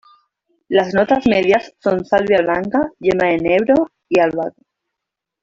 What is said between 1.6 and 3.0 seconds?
son salvia blanca,